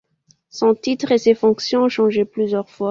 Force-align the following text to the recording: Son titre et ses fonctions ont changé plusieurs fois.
Son 0.49 0.73
titre 0.73 1.11
et 1.11 1.19
ses 1.19 1.35
fonctions 1.35 1.83
ont 1.83 1.87
changé 1.89 2.25
plusieurs 2.25 2.67
fois. 2.67 2.79